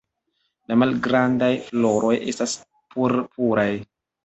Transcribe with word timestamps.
La 0.71 0.77
malgrandaj 0.83 1.51
floroj 1.67 2.15
estas 2.33 2.57
purpuraj. 2.97 3.71